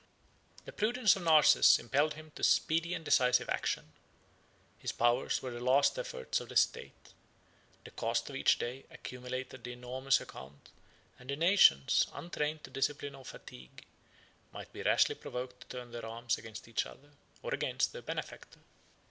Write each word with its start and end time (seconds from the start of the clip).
The 0.65 0.71
prudence 0.71 1.15
of 1.15 1.21
Narses 1.21 1.77
impelled 1.77 2.15
him 2.15 2.31
to 2.33 2.41
speedy 2.43 2.95
and 2.95 3.05
decisive 3.05 3.47
action. 3.49 3.93
His 4.79 4.91
powers 4.91 5.43
were 5.43 5.51
the 5.51 5.59
last 5.59 5.99
effort 5.99 6.41
of 6.41 6.49
the 6.49 6.55
state; 6.55 7.13
the 7.85 7.91
cost 7.91 8.27
of 8.27 8.35
each 8.35 8.57
day 8.57 8.85
accumulated 8.89 9.63
the 9.63 9.73
enormous 9.73 10.19
account; 10.19 10.69
and 11.19 11.29
the 11.29 11.35
nations, 11.35 12.07
untrained 12.13 12.63
to 12.63 12.71
discipline 12.71 13.13
or 13.13 13.23
fatigue, 13.25 13.85
might 14.51 14.73
be 14.73 14.81
rashly 14.81 15.13
provoked 15.13 15.61
to 15.61 15.67
turn 15.77 15.91
their 15.91 16.07
arms 16.07 16.35
against 16.39 16.67
each 16.67 16.87
other, 16.87 17.11
or 17.43 17.53
against 17.53 17.93
their 17.93 18.01
benefactor. 18.01 18.61